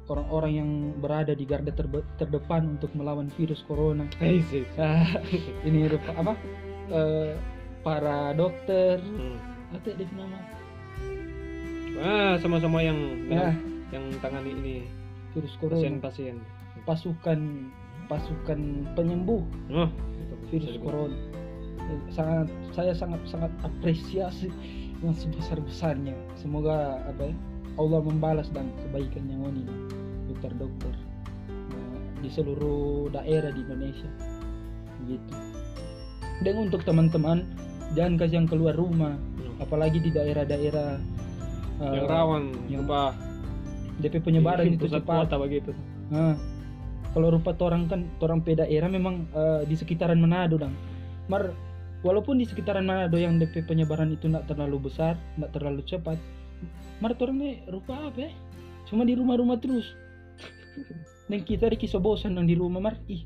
orang-orang 0.08 0.52
yang 0.56 0.70
berada 0.98 1.36
di 1.36 1.44
garda 1.44 1.72
terbe- 1.76 2.06
terdepan 2.16 2.78
untuk 2.78 2.88
melawan 2.94 3.28
virus 3.36 3.60
corona. 3.66 4.06
Ah, 4.80 5.20
ini 5.68 5.92
rupa 5.92 6.16
apa 6.16 6.32
eh, 6.88 7.36
para 7.82 8.32
dokter. 8.32 8.96
Hmm. 9.02 9.38
apa 9.72 9.88
ya 9.88 10.04
dia 10.04 10.08
nama 10.12 10.36
Ah, 12.00 12.34
sama-sama 12.40 12.80
yang 12.80 12.96
ya. 13.28 13.52
yang 13.92 14.04
tangani 14.24 14.52
ini. 14.56 14.76
Virus 15.32 15.54
corona. 15.60 15.80
Pasien-pasien. 15.80 16.36
pasukan 16.82 17.70
pasukan 18.10 18.60
penyembuh. 18.98 19.42
Oh, 19.70 19.90
virus 20.50 20.76
corona. 20.82 21.16
Sangat 22.10 22.48
saya 22.72 22.92
sangat 22.96 23.20
sangat 23.28 23.52
apresiasi 23.62 24.48
yang 25.02 25.14
sebesar 25.18 25.58
besarnya 25.58 26.14
semoga 26.38 27.02
apa 27.10 27.30
ya 27.30 27.36
Allah 27.74 28.00
membalas 28.06 28.46
dan 28.54 28.70
kebaikan 28.86 29.26
yang 29.26 29.42
ini 29.50 29.66
dokter-dokter 30.30 30.94
eh, 31.50 31.98
di 32.22 32.30
seluruh 32.30 33.10
daerah 33.10 33.50
di 33.50 33.60
Indonesia. 33.66 34.10
Gitu 35.10 35.34
dan 36.42 36.54
untuk 36.58 36.82
teman-teman 36.82 37.46
jangan 37.94 38.18
kasih 38.18 38.42
yang 38.42 38.48
keluar 38.50 38.74
rumah. 38.74 39.14
Apalagi 39.62 40.02
di 40.02 40.10
daerah-daerah 40.10 40.98
eh, 41.80 41.92
yang 41.96 42.06
rawan 42.10 42.42
yang 42.68 42.82
apa 42.90 43.16
DP 44.02 44.24
penyebaran 44.24 44.66
itu 44.72 44.88
cepat 44.88 45.28
kota 45.28 45.36
begitu. 45.38 45.70
Nah, 46.10 46.34
kalau 47.12 47.28
rupa 47.32 47.52
orang 47.62 47.86
kan 47.86 48.08
orang 48.24 48.40
pe 48.40 48.56
daerah 48.56 48.88
memang 48.88 49.28
eh, 49.32 49.62
di 49.68 49.76
sekitaran 49.76 50.18
Manado 50.18 50.58
dong. 50.58 50.74
Mar 51.30 51.54
walaupun 52.02 52.40
di 52.40 52.48
sekitaran 52.48 52.84
Manado 52.84 53.16
yang 53.20 53.38
DP 53.38 53.68
penyebaran 53.68 54.10
itu 54.10 54.26
tidak 54.26 54.48
terlalu 54.48 54.90
besar, 54.90 55.14
tidak 55.36 55.50
terlalu 55.54 55.80
cepat. 55.84 56.18
Mar 56.98 57.14
orang 57.16 57.36
nih 57.38 57.54
rupa 57.68 58.10
apa 58.10 58.28
ya? 58.28 58.30
Cuma 58.88 59.06
di 59.06 59.14
rumah-rumah 59.16 59.60
terus. 59.60 59.92
Dan 61.30 61.48
kita 61.48 61.70
di 61.70 61.80
kisah 61.80 62.02
bosan 62.02 62.36
yang 62.36 62.44
di 62.44 62.58
rumah 62.58 62.82
mar. 62.82 63.00
Ih, 63.08 63.24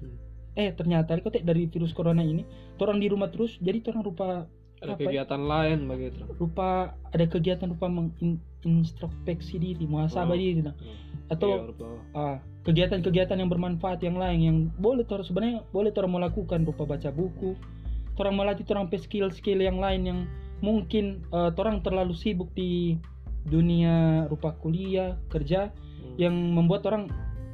eh 0.55 0.71
ternyata 0.73 1.19
kok 1.19 1.35
dari 1.43 1.67
virus 1.67 1.91
corona 1.91 2.23
ini, 2.23 2.47
orang 2.79 3.03
di 3.03 3.11
rumah 3.11 3.27
terus, 3.29 3.59
jadi 3.59 3.83
orang 3.91 4.03
rupa 4.07 4.29
Ada 4.77 4.93
Apa 4.93 5.01
kegiatan 5.03 5.41
lain 5.41 5.79
begitu. 5.89 6.21
rupa 6.37 6.93
ada 7.09 7.25
kegiatan 7.25 7.65
rupa 7.67 7.89
mengintrospeksi 7.89 9.57
diri, 9.57 9.89
muhasabah 9.89 10.37
Oh. 10.37 10.39
diri 10.39 10.61
dong. 10.61 10.77
Atau 11.27 11.49
Iya, 11.51 11.91
ah, 12.13 12.37
kegiatan-kegiatan 12.63 13.35
yang 13.35 13.49
bermanfaat 13.49 14.05
yang 14.05 14.15
lain 14.15 14.39
yang 14.39 14.59
boleh 14.77 15.03
tor 15.03 15.25
sebenarnya 15.25 15.65
boleh 15.73 15.91
orang 15.91 16.11
mau 16.11 16.21
lakukan 16.21 16.63
rupa 16.63 16.85
baca 16.85 17.11
buku 17.11 17.57
orang 18.17 18.35
melatih 18.35 18.65
orang 18.71 18.87
skill-skill 18.89 19.59
yang 19.59 19.77
lain 19.77 20.03
yang 20.05 20.21
mungkin 20.61 21.25
eh, 21.31 21.51
orang 21.53 21.83
terlalu 21.83 22.15
sibuk 22.15 22.53
di 22.53 22.97
dunia 23.47 24.27
rupa 24.27 24.55
kuliah 24.57 25.15
kerja 25.29 25.71
Hmm. 25.71 26.15
yang 26.19 26.35
membuat 26.53 26.85
orang 26.87 27.09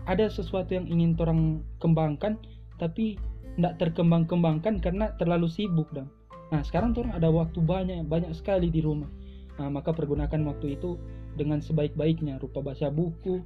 ada 0.05 0.27
sesuatu 0.27 0.75
yang 0.75 0.85
ingin 0.91 1.15
orang 1.17 1.63
kembangkan 1.79 2.35
tapi 2.77 3.15
tidak 3.55 3.79
terkembang-kembangkan 3.79 4.81
karena 4.81 5.13
terlalu 5.17 5.47
sibuk 5.47 5.87
dong 5.93 6.09
nah 6.53 6.61
sekarang 6.61 6.93
orang 6.93 7.17
ada 7.17 7.33
waktu 7.33 7.65
banyak 7.65 8.05
banyak 8.05 8.37
sekali 8.37 8.69
di 8.69 8.85
rumah. 8.85 9.09
Nah 9.57 9.73
maka 9.73 9.97
pergunakan 9.97 10.53
waktu 10.53 10.77
itu 10.77 11.01
dengan 11.33 11.65
sebaik-baiknya 11.65 12.37
rupa 12.37 12.61
baca 12.61 12.93
buku 12.93 13.41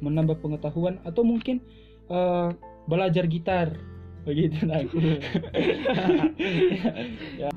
menambah 0.00 0.40
pengetahuan 0.40 0.96
atau 1.04 1.20
mungkin 1.20 1.60
eh, 2.08 2.48
belajar 2.88 3.28
gitar. 3.28 3.76
Begitu 4.24 4.64
nah 4.64 4.80
Ya. 7.36 7.52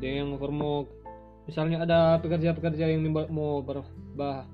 Yang 0.00 0.36
mau 0.52 0.84
misalnya 1.44 1.84
ada 1.84 2.20
pekerja-pekerja 2.20 2.88
yang 2.88 3.04
mau 3.08 3.60
ber, 3.60 3.84
bah, 4.16 4.48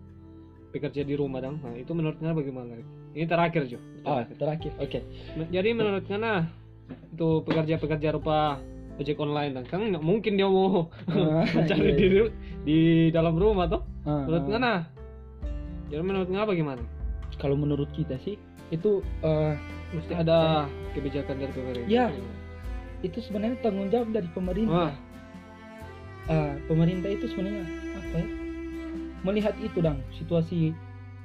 bekerja 0.68 1.02
di 1.02 1.14
rumah 1.14 1.38
dong. 1.38 1.58
Nah, 1.58 1.74
itu 1.74 1.90
menurut 1.90 2.16
Ngana 2.16 2.34
bagaimana? 2.34 2.76
Ini 3.12 3.24
terakhir 3.24 3.66
Jo. 3.66 3.78
ah 4.02 4.22
Terakhir. 4.28 4.36
terakhir 4.36 4.72
oke 4.76 5.00
Jadi 5.48 5.68
menurut 5.72 6.04
Ngana 6.04 6.32
itu 6.86 7.28
pekerja-pekerja 7.42 8.08
rupa 8.12 8.60
ojek 8.96 9.16
online 9.16 9.52
dan 9.52 9.64
kan 9.64 9.80
nggak 9.82 10.00
mungkin 10.00 10.34
dia 10.34 10.46
mau 10.46 10.88
Ah, 11.06 11.44
mencari 11.56 11.90
iya, 11.90 11.96
di 11.96 12.06
di 12.62 12.78
dalam 13.10 13.34
rumah 13.34 13.66
toh. 13.66 13.82
Ah, 14.02 14.24
Menurut 14.24 14.42
ah. 14.42 14.50
Ngana? 14.50 14.74
Jadi 15.86 16.02
menurut 16.02 16.28
Ngana 16.28 16.46
bagaimana? 16.46 16.82
kalau 17.36 17.52
menurut 17.52 17.92
kita 17.92 18.16
sih 18.18 18.40
itu 18.68 19.04
eh, 19.20 19.52
Mesti 19.92 20.12
ada 20.14 20.64
kebijakan 20.92 21.36
dari 21.36 21.52
pemerintah. 21.52 21.88
Ya. 21.88 22.08
itu 22.98 23.20
sebenarnya 23.20 23.60
tanggung 23.60 23.86
jawab 23.86 24.08
dari 24.10 24.26
pemerintah 24.30 24.88
Wah, 24.88 24.94
Ah, 26.26 26.52
pemerintah 26.64 27.06
itu 27.08 27.28
sebenarnya 27.28 27.62
apa 27.94 28.16
ya 28.18 28.26
melihat 29.26 29.58
itu 29.58 29.82
dong 29.82 29.98
situasi 30.14 30.70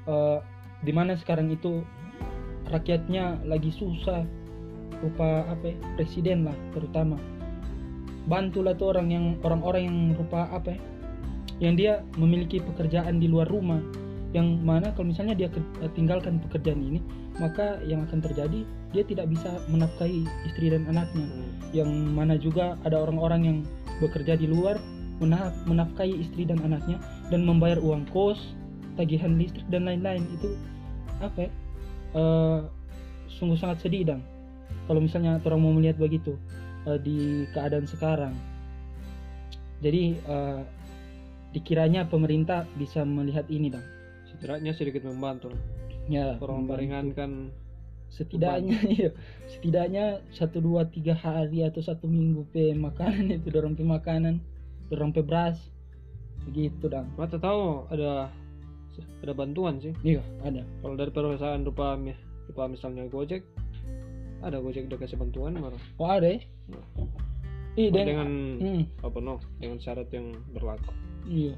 eh, 0.10 0.38
di 0.82 0.92
mana 0.92 1.14
sekarang 1.14 1.54
itu 1.54 1.86
rakyatnya 2.74 3.38
lagi 3.46 3.70
susah 3.70 4.26
rupa 5.02 5.46
apa 5.50 5.74
ya, 5.74 5.78
presiden 5.98 6.50
lah 6.50 6.58
terutama. 6.74 7.22
Bantulah 8.26 8.78
tuh 8.78 8.94
orang 8.94 9.08
yang 9.10 9.26
orang-orang 9.42 9.90
yang 9.90 9.98
rupa 10.18 10.50
apa 10.50 10.74
ya 10.74 10.82
yang 11.62 11.78
dia 11.78 11.94
memiliki 12.18 12.58
pekerjaan 12.58 13.22
di 13.22 13.30
luar 13.30 13.46
rumah. 13.46 13.82
Yang 14.32 14.48
mana 14.64 14.96
kalau 14.96 15.12
misalnya 15.14 15.36
dia 15.38 15.50
eh, 15.54 15.92
tinggalkan 15.94 16.42
pekerjaan 16.50 16.82
ini 16.82 17.00
maka 17.40 17.80
yang 17.88 18.04
akan 18.06 18.20
terjadi 18.20 18.68
dia 18.92 19.04
tidak 19.08 19.32
bisa 19.32 19.50
menafkahi 19.72 20.28
istri 20.50 20.68
dan 20.74 20.84
anaknya. 20.90 21.26
Hmm. 21.26 21.50
yang 21.72 21.88
mana 22.12 22.36
juga 22.36 22.76
ada 22.84 23.00
orang-orang 23.00 23.42
yang 23.48 23.58
bekerja 24.04 24.36
di 24.36 24.44
luar 24.52 24.76
menafkahi 25.70 26.18
istri 26.18 26.44
dan 26.50 26.60
anaknya 26.66 26.98
dan 27.30 27.46
membayar 27.46 27.78
uang 27.78 28.10
kos, 28.10 28.58
tagihan 28.98 29.38
listrik 29.38 29.66
dan 29.70 29.86
lain-lain 29.86 30.26
itu 30.34 30.58
apa 31.22 31.48
ya? 31.48 31.52
eh, 32.18 32.60
sungguh 33.38 33.58
sangat 33.58 33.86
sedih 33.86 34.16
dong. 34.16 34.24
Kalau 34.90 35.00
misalnya 35.04 35.38
orang 35.46 35.62
mau 35.62 35.74
melihat 35.76 36.02
begitu 36.02 36.36
eh, 36.90 37.00
di 37.00 37.46
keadaan 37.54 37.86
sekarang. 37.86 38.34
Jadi 39.82 40.18
eh, 40.18 40.62
dikiranya 41.52 42.08
pemerintah 42.08 42.66
bisa 42.80 43.04
melihat 43.06 43.46
ini 43.52 43.70
dong. 43.72 43.84
setidaknya 44.32 44.72
sedikit 44.72 45.04
membantu 45.04 45.52
Ya, 46.10 46.34
orang 46.42 46.66
meringankan 46.66 47.54
setidaknya 48.12 48.76
iya 49.00 49.10
setidaknya 49.48 50.20
satu 50.36 50.60
dua 50.60 50.84
tiga 50.90 51.16
hari 51.16 51.64
atau 51.64 51.80
satu 51.80 52.12
minggu 52.12 52.44
pe 52.52 52.76
makanan 52.76 53.32
itu 53.40 53.48
dorong 53.48 53.78
pe 53.80 53.88
makanan 53.88 54.44
pe 54.92 55.22
beras. 55.24 55.58
Begitu 56.50 56.90
dong 56.90 57.08
mata 57.16 57.38
tahu 57.38 57.86
ada 57.94 58.34
ada 59.22 59.34
bantuan 59.34 59.80
sih. 59.80 59.94
Iya 60.04 60.22
ada. 60.44 60.66
Kalau 60.82 60.96
dari 60.98 61.12
perusahaan 61.14 61.62
rupa 61.64 61.96
rupa 62.50 62.64
misalnya 62.68 63.08
Gojek 63.08 63.46
ada 64.42 64.58
Gojek 64.58 64.90
udah 64.90 65.00
kasih 65.00 65.22
bantuan 65.22 65.54
marah 65.56 65.80
oh 66.02 66.10
ada 66.10 66.28
ya? 66.28 66.40
Iya 67.80 67.90
dan 67.96 68.06
dengan 68.06 68.30
hmm, 68.60 68.84
apa 69.06 69.18
no? 69.24 69.40
Dengan 69.64 69.80
syarat 69.80 70.12
yang 70.12 70.36
berlaku. 70.52 70.92
Iya. 71.24 71.56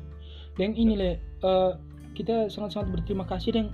Dan 0.60 0.78
ini 0.78 0.94
le 0.94 1.12
eh, 1.18 1.72
kita 2.14 2.54
sangat-sangat 2.54 2.94
berterima 2.94 3.26
kasih 3.26 3.58
dan 3.58 3.66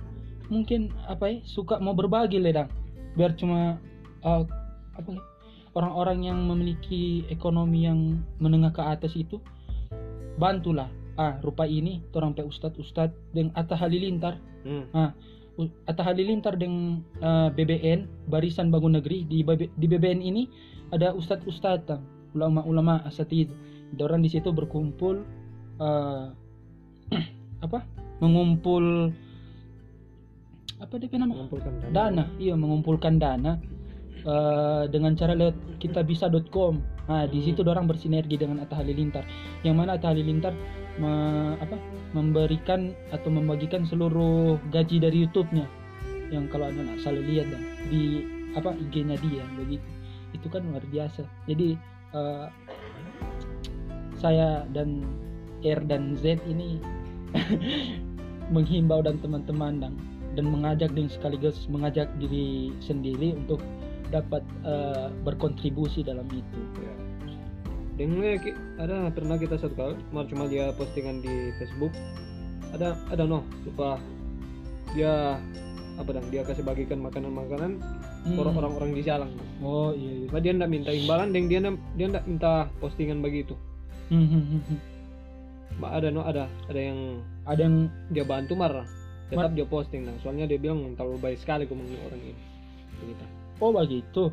mungkin 0.48 0.88
apa 1.04 1.28
ya 1.28 1.36
suka 1.44 1.76
mau 1.84 1.92
berbagi 1.92 2.40
le 2.40 2.56
dang. 2.56 2.70
Biar 3.18 3.36
cuma 3.36 3.76
eh, 4.24 4.42
apa 4.96 5.08
ya, 5.12 5.20
orang-orang 5.74 6.26
yang 6.26 6.38
memiliki 6.46 7.22
ekonomi 7.30 7.86
yang 7.86 8.18
menengah 8.42 8.74
ke 8.74 8.82
atas 8.82 9.14
itu 9.14 9.38
bantulah. 10.40 10.90
Ah 11.18 11.36
rupa 11.44 11.68
ini 11.68 12.00
orang 12.16 12.32
pe 12.32 12.42
ustad 12.42 12.74
ustad 12.80 13.12
dengan 13.30 13.54
Atta 13.54 13.76
Halilintar. 13.76 14.40
Hmm. 14.64 15.12
U- 15.60 15.74
Atta 15.84 16.02
Halilintar 16.06 16.56
dengan 16.56 17.04
eh, 17.20 17.48
BBN 17.52 18.30
Barisan 18.30 18.72
Bangun 18.72 18.98
Negeri. 18.98 19.28
Di 19.28 19.44
BB 19.44 19.76
di 19.76 19.86
BBN 19.86 20.20
ini 20.24 20.42
ada 20.90 21.12
ustadz 21.14 21.60
tang. 21.86 22.02
Ulama-ulama 22.34 23.02
asatid. 23.06 23.50
Orang 23.98 24.22
di 24.22 24.30
situ 24.30 24.50
berkumpul 24.54 25.22
eh, 25.78 26.26
apa? 27.66 27.84
Mengumpul 28.20 29.12
apa 30.80 30.94
dia 30.96 31.20
nama? 31.20 31.36
Mengumpulkan 31.36 31.72
dana. 31.92 32.24
Iya 32.40 32.56
mengumpulkan 32.56 33.20
dana 33.20 33.60
eh, 34.24 34.82
dengan 34.92 35.12
cara 35.16 35.32
lewat 35.36 35.80
kitabisa.com 35.80 36.80
nah 37.10 37.26
di 37.26 37.42
situ 37.42 37.66
orang 37.66 37.90
bersinergi 37.90 38.38
dengan 38.38 38.62
Atta 38.62 38.78
Halilintar. 38.78 39.26
Yang 39.66 39.74
mana 39.74 39.98
Atta 39.98 40.14
Halilintar 40.14 40.54
me- 41.02 41.58
apa 41.58 41.74
memberikan 42.14 42.94
atau 43.10 43.30
membagikan 43.34 43.82
seluruh 43.82 44.62
gaji 44.70 45.02
dari 45.02 45.26
YouTube-nya. 45.26 45.66
Yang 46.30 46.54
kalau 46.54 46.70
anak 46.70 47.02
salah 47.02 47.18
lihat 47.18 47.50
dah 47.50 47.62
di 47.90 48.22
apa 48.54 48.70
IG-nya 48.78 49.18
dia 49.18 49.42
begitu. 49.58 49.82
Itu 50.30 50.46
kan 50.46 50.62
luar 50.70 50.86
biasa. 50.86 51.26
Jadi 51.50 51.74
eh, 52.14 52.46
saya 54.22 54.62
dan 54.70 55.02
R 55.66 55.80
dan 55.90 56.14
Z 56.14 56.38
ini 56.46 56.78
menghimbau 58.54 59.02
dan 59.02 59.18
teman-teman 59.18 59.82
dan 59.82 59.92
dan 60.38 60.46
mengajak 60.46 60.90
dan 60.94 61.10
sekaligus 61.10 61.66
mengajak 61.66 62.06
diri 62.22 62.70
sendiri 62.78 63.34
untuk 63.34 63.58
dapat 64.10 64.42
eh, 64.62 65.08
berkontribusi 65.22 66.02
dalam 66.02 66.26
itu. 66.28 66.58
ya. 66.76 66.94
Ada 68.76 69.12
pernah 69.12 69.36
kita 69.36 69.56
satu 69.56 69.74
kali 69.74 69.94
cuma 70.24 70.48
dia 70.48 70.72
postingan 70.72 71.20
di 71.20 71.52
Facebook 71.56 71.92
ada 72.70 72.96
ada 73.08 73.22
no 73.22 73.44
lupa 73.62 74.00
dia 74.90 75.36
apa 75.94 76.08
dong 76.08 76.26
dia 76.28 76.40
kasih 76.40 76.62
bagikan 76.62 76.98
makanan-makanan 76.98 77.76
Hmm. 78.20 78.36
orang 78.36 78.52
orang-orang 78.52 78.92
di 78.92 79.00
jalan 79.00 79.32
Oh 79.64 79.96
iya 79.96 80.12
iya. 80.12 80.26
Cuma 80.28 80.38
dia 80.38 80.52
ndak 80.52 80.68
minta 80.68 80.92
imbalan 80.92 81.32
dan 81.32 81.48
dia 81.48 81.56
ndak- 81.58 81.80
dia 81.96 82.06
ndak 82.06 82.24
minta 82.28 82.52
postingan 82.76 83.24
begitu 83.24 83.56
Hmm, 84.12 84.28
hmm, 84.28 84.60
hmm. 84.60 84.78
Mbak 85.80 85.90
ada 85.90 86.08
no 86.10 86.20
ada 86.20 86.44
ada 86.68 86.80
yang 86.82 87.24
Ada 87.48 87.60
yang 87.64 87.76
dia 88.08 88.20
bantu 88.22 88.52
marah 88.54 88.84
tetap 89.32 89.56
dia 89.56 89.64
posting 89.64 90.04
nah 90.04 90.12
soalnya 90.20 90.44
dia 90.44 90.58
bilang 90.58 90.84
terlalu 90.98 91.16
baik 91.22 91.38
sekali 91.38 91.64
ini 91.80 91.96
orang 92.02 92.20
ini 92.20 92.34
begitu 92.98 93.24
oh 93.60 93.70
begitu. 93.70 94.32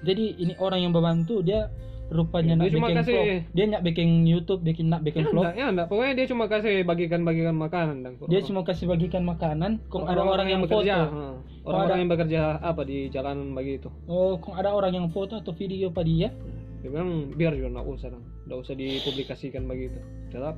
Jadi 0.00 0.24
ini 0.38 0.52
orang 0.56 0.80
yang 0.80 0.92
membantu 0.92 1.40
dia 1.40 1.68
rupanya 2.08 2.56
Dia 2.56 2.58
nak 2.58 2.72
cuma 2.72 2.86
bikin 2.86 2.98
kasih- 2.98 3.14
vlog. 3.14 3.26
Dia 3.50 3.64
nak 3.66 3.82
bikin 3.82 4.08
YouTube, 4.24 4.60
bikin 4.60 4.86
nak 4.88 5.00
bikin 5.00 5.22
ya 5.22 5.30
vlog. 5.30 5.44
enggak, 5.44 5.54
ya 5.54 5.66
enggak. 5.68 5.86
pokoknya 5.86 6.12
dia 6.12 6.26
cuma 6.26 6.44
kasih 6.46 6.74
bagikan-bagikan 6.82 7.54
makanan 7.54 7.96
dan 8.00 8.12
Dia 8.26 8.40
cuma 8.42 8.60
kasih 8.62 8.86
bagikan 8.86 9.22
makanan. 9.22 9.70
Kok 9.86 10.04
ada 10.04 10.22
orang 10.22 10.48
yang 10.48 10.60
bekerja 10.60 10.96
foto. 11.00 11.14
ha. 11.14 11.26
orang-orang 11.62 11.86
ada- 11.86 12.00
yang 12.00 12.10
bekerja 12.10 12.40
apa 12.58 12.82
di 12.82 12.98
jalanan 13.08 13.52
begitu 13.52 13.88
Oh, 14.04 14.36
kok 14.36 14.54
ada 14.54 14.72
orang 14.72 14.92
yang 14.92 15.06
foto 15.08 15.36
atau 15.36 15.52
video 15.52 15.88
pada 15.90 16.08
dia? 16.08 16.32
dia 16.80 16.88
bilang 16.88 17.28
biar 17.30 17.52
juga 17.52 17.68
enggak 17.70 17.86
usah 17.86 18.08
enggak 18.42 18.58
usah 18.58 18.72
dipublikasikan 18.72 19.68
begitu 19.68 20.00
tetap 20.26 20.56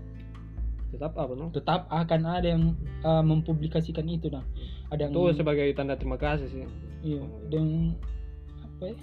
tetap 0.93 1.17
apa 1.17 1.33
no 1.33 1.49
Tetap 1.49 1.89
akan 1.89 2.21
ada 2.29 2.53
yang 2.53 2.77
uh, 3.01 3.25
mempublikasikan 3.25 4.05
itu 4.07 4.29
dah. 4.29 4.45
Ada 4.93 5.09
yang 5.09 5.17
itu 5.17 5.41
sebagai 5.41 5.67
tanda 5.73 5.97
terima 5.97 6.21
kasih 6.21 6.47
sih 6.53 6.69
iya, 7.03 7.25
dan 7.49 7.97
apa 8.61 8.93
ya? 8.93 8.97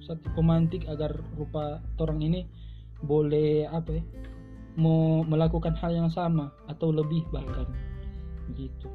Satu 0.00 0.26
pemantik 0.32 0.88
agar 0.88 1.12
rupa 1.36 1.84
orang 2.00 2.24
ini 2.24 2.48
boleh 3.04 3.68
apa 3.68 4.00
ya? 4.00 4.02
Mau 4.80 5.22
melakukan 5.24 5.76
hal 5.76 5.92
yang 5.92 6.10
sama 6.10 6.52
atau 6.68 6.90
lebih 6.90 7.24
bahkan 7.30 7.68
begitu. 8.48 8.88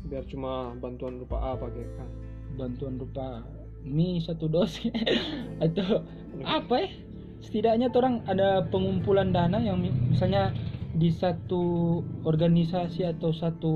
biar 0.00 0.24
cuma 0.32 0.72
bantuan 0.80 1.20
rupa 1.20 1.36
apa 1.52 1.68
kayak 1.68 1.92
kan 2.00 2.08
bantuan 2.56 2.96
rupa 2.96 3.44
mie 3.84 4.16
satu 4.16 4.48
dos 4.48 4.80
atau 5.64 6.04
apa 6.40 6.74
ya 6.80 6.88
setidaknya 7.44 7.92
orang 7.92 8.24
ada 8.24 8.64
pengumpulan 8.72 9.28
dana 9.32 9.60
yang 9.60 9.76
mi- 9.76 9.92
misalnya 10.08 10.56
di 10.90 11.10
satu 11.14 11.98
organisasi 12.26 13.06
atau 13.06 13.30
satu 13.30 13.74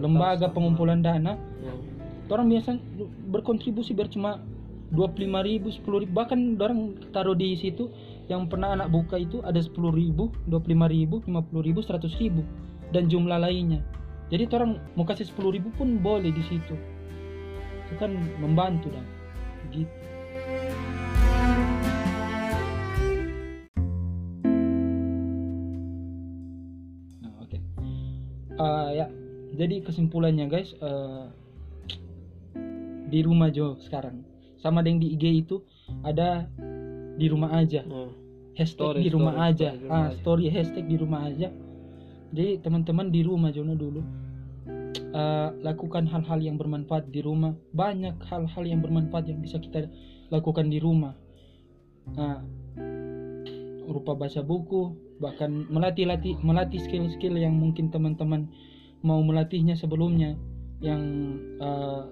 lembaga 0.00 0.48
pengumpulan 0.48 1.04
dana 1.04 1.36
Ya. 1.64 1.72
orang 2.32 2.48
biasa 2.52 2.76
berkontribusi 3.28 3.92
biar 3.92 4.08
cuma 4.08 4.40
25.000 4.92 5.42
ribu, 5.42 5.68
10 5.72 6.04
ribu. 6.06 6.12
Bahkan 6.12 6.60
orang 6.60 6.94
taruh 7.10 7.34
di 7.34 7.56
situ 7.56 7.90
yang 8.28 8.46
pernah 8.46 8.76
anak 8.76 8.92
buka 8.92 9.16
itu 9.18 9.40
ada 9.42 9.58
10 9.58 9.90
ribu, 9.90 10.30
25 10.46 10.86
ribu, 10.86 11.24
50 11.24 11.64
ribu, 11.64 11.80
100 11.82 12.14
ribu. 12.20 12.44
Dan 12.94 13.10
jumlah 13.10 13.40
lainnya. 13.42 13.82
Jadi 14.30 14.46
orang 14.54 14.78
mau 14.94 15.02
kasih 15.08 15.26
10 15.26 15.56
ribu 15.56 15.68
pun 15.74 15.98
boleh 15.98 16.30
di 16.30 16.42
situ. 16.46 16.76
Itu 17.88 17.94
kan 17.98 18.14
membantu 18.38 18.92
dan 18.92 19.04
gitu 19.72 20.13
Eh, 28.64 28.90
ya. 28.96 29.06
Jadi 29.54 29.84
kesimpulannya 29.86 30.46
guys 30.50 30.74
eh, 30.80 31.26
di 33.06 33.20
rumah 33.22 33.52
Jo 33.52 33.78
sekarang 33.78 34.26
sama 34.58 34.80
dengan 34.80 35.04
di 35.04 35.14
IG 35.14 35.44
itu 35.46 35.62
ada 36.02 36.48
di 37.20 37.26
rumah 37.28 37.52
aja. 37.54 37.84
Hmm. 37.84 38.10
hashtag 38.54 38.86
Story, 38.86 39.02
di 39.02 39.10
rumah 39.10 39.34
story, 39.34 39.50
aja. 39.50 39.68
story 39.74 39.90
ah 39.90 40.08
story 40.14 40.44
hashtag 40.50 40.86
di 40.86 40.96
rumah 40.98 41.26
aja. 41.26 41.50
Jadi 42.34 42.58
teman-teman 42.62 43.10
di 43.14 43.22
rumah 43.22 43.50
Jono 43.54 43.78
dulu 43.78 44.02
eh, 44.96 45.48
lakukan 45.62 46.08
hal-hal 46.10 46.40
yang 46.42 46.56
bermanfaat 46.58 47.10
di 47.14 47.20
rumah. 47.22 47.54
Banyak 47.74 48.18
hal-hal 48.26 48.64
yang 48.66 48.80
bermanfaat 48.82 49.30
yang 49.30 49.38
bisa 49.38 49.60
kita 49.62 49.86
lakukan 50.34 50.66
di 50.70 50.82
rumah. 50.82 51.14
Nah, 52.14 52.42
rupa 53.86 54.18
baca 54.18 54.40
buku 54.42 55.03
bahkan 55.24 55.64
melatih 55.72 56.04
latih 56.04 56.36
melatih 56.44 56.76
skill-skill 56.84 57.40
yang 57.40 57.56
mungkin 57.56 57.88
teman-teman 57.88 58.44
mau 59.00 59.24
melatihnya 59.24 59.72
sebelumnya. 59.72 60.36
Yang 60.84 61.02
eh, 61.64 62.02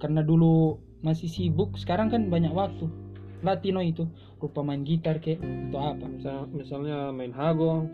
karena 0.00 0.24
dulu 0.24 0.80
masih 1.04 1.28
sibuk 1.28 1.76
sekarang 1.76 2.08
kan 2.08 2.32
banyak 2.32 2.52
waktu. 2.56 2.88
Latino 3.44 3.84
itu. 3.84 4.08
Rupa 4.40 4.64
main 4.64 4.88
gitar 4.88 5.20
kek 5.20 5.36
atau 5.68 5.80
apa. 5.80 6.08
Misal, 6.08 6.48
misalnya 6.48 7.12
main 7.12 7.28
hago. 7.28 7.84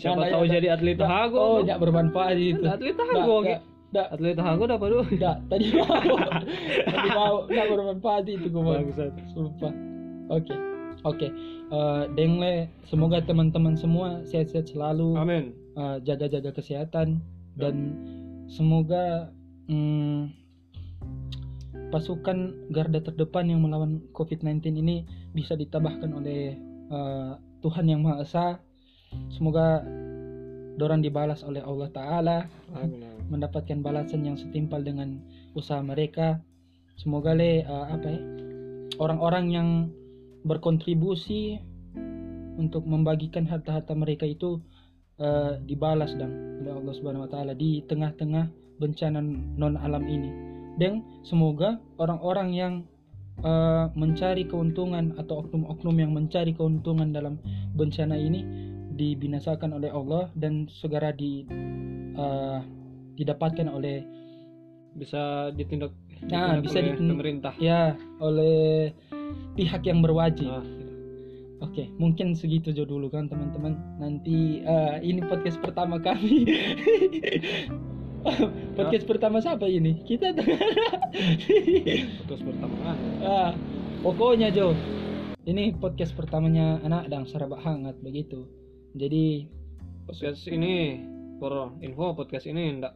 Siapa 0.00 0.16
Nggak, 0.24 0.32
tahu 0.32 0.44
jadi 0.48 0.68
atlet 0.72 1.00
hago 1.04 1.36
oh 1.36 1.60
tidak 1.60 1.80
bermanfaat 1.84 2.36
itu 2.40 2.64
atlet 2.64 2.96
hago 2.96 3.36
nggak, 3.44 4.08
atlet 4.08 4.38
hago 4.40 4.64
dapat 4.64 4.88
dulu 4.88 5.04
nggak. 5.04 5.36
tadi 5.52 5.64
mau. 5.76 6.00
Tadi 6.88 7.08
mau. 7.12 7.36
Tidak 7.44 7.66
bermanfaat 7.76 8.24
itu 8.24 8.48
gue 8.48 8.62
bangsat. 8.64 9.12
Sumpah. 9.36 9.72
Oke 10.32 10.75
oke 11.04 11.56
Eh, 11.66 12.04
dengle 12.14 12.70
semoga 12.86 13.18
teman-teman 13.26 13.74
semua 13.74 14.22
sehat-sehat 14.22 14.70
selalu. 14.70 15.18
Amin. 15.18 15.50
Eh, 15.74 15.98
jaga-jaga 16.06 16.54
kesehatan. 16.54 17.18
Dan 17.58 17.74
semoga 18.46 19.34
mm, 19.66 20.30
pasukan 21.90 22.70
garda 22.70 23.02
terdepan 23.02 23.50
yang 23.50 23.66
melawan 23.66 23.98
COVID-19 24.14 24.78
ini 24.78 25.02
bisa 25.34 25.58
ditambahkan 25.58 26.10
oleh 26.14 26.54
eh, 26.86 27.32
Tuhan 27.66 27.90
yang 27.90 28.06
Maha 28.06 28.22
Esa. 28.22 28.46
Semoga 29.34 29.82
dorang 30.78 31.02
dibalas 31.02 31.42
oleh 31.42 31.66
Allah 31.66 31.90
Ta'ala. 31.90 32.38
Amin, 32.78 33.02
mendapatkan 33.26 33.82
balasan 33.82 34.22
yang 34.22 34.38
setimpal 34.38 34.86
dengan 34.86 35.18
usaha 35.58 35.82
mereka. 35.82 36.38
Semoga 36.94 37.34
le 37.34 37.66
eh, 37.66 37.86
apa 37.90 38.06
ya 38.06 38.22
orang-orang 39.02 39.46
yang 39.50 39.68
berkontribusi 40.46 41.58
untuk 42.56 42.88
membagikan 42.88 43.44
harta-harta 43.44 43.92
mereka 43.92 44.24
itu 44.24 44.62
eh, 45.20 45.60
dibalas 45.66 46.14
dan 46.16 46.62
oleh 46.62 46.72
Allah 46.72 46.94
Subhanahu 46.96 47.24
Wa 47.28 47.30
Taala 47.34 47.52
di 47.52 47.84
tengah-tengah 47.84 48.48
bencana 48.80 49.20
non 49.58 49.76
alam 49.76 50.06
ini. 50.06 50.30
Dan 50.76 51.04
semoga 51.26 51.76
orang-orang 52.00 52.48
yang 52.54 52.74
eh, 53.44 53.86
mencari 53.92 54.48
keuntungan 54.48 55.18
atau 55.20 55.44
oknum-oknum 55.44 55.96
yang 55.98 56.12
mencari 56.14 56.56
keuntungan 56.56 57.12
dalam 57.12 57.36
bencana 57.76 58.16
ini 58.16 58.40
dibinasakan 58.96 59.76
oleh 59.76 59.92
Allah 59.92 60.32
dan 60.32 60.70
segera 60.72 61.12
di 61.12 61.44
eh, 62.16 62.60
didapatkan 63.16 63.68
oleh 63.68 64.04
bisa 64.96 65.52
ditindak 65.52 65.92
Nah, 66.24 66.64
bisa 66.64 66.80
oleh 66.80 66.96
ditin- 66.96 67.12
pemerintah 67.12 67.54
ya 67.60 67.92
oleh 68.18 68.90
pihak 69.56 69.84
yang 69.84 70.00
berwajib. 70.00 70.48
Nah, 70.48 70.64
Oke, 71.64 71.88
mungkin 71.96 72.36
segitu 72.36 72.68
aja 72.68 72.84
dulu 72.84 73.08
kan 73.08 73.32
teman-teman. 73.32 73.80
Nanti 73.96 74.60
eh, 74.60 75.00
ini 75.00 75.24
podcast 75.24 75.56
pertama 75.64 75.96
kami. 75.96 76.44
podcast 78.76 79.08
pertama 79.08 79.40
siapa 79.40 79.64
ini? 79.64 79.96
Kita 80.04 80.36
terus 82.28 82.42
pertama 82.44 82.92
ah, 83.24 83.56
pokoknya 84.04 84.52
Jo. 84.52 84.76
Ini 85.48 85.80
podcast 85.80 86.12
pertamanya 86.12 86.76
anak 86.84 87.08
dan 87.08 87.24
sarabak 87.24 87.64
hangat 87.64 87.96
begitu. 88.04 88.44
Jadi 88.92 89.48
podcast 90.04 90.44
ini 90.52 91.00
for 91.40 91.72
info 91.80 92.12
podcast 92.12 92.44
ini 92.50 92.84
ndak 92.84 92.92